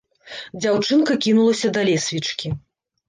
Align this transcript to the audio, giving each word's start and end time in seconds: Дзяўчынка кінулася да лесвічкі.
Дзяўчынка 0.63 1.17
кінулася 1.25 1.67
да 1.77 1.81
лесвічкі. 1.91 2.47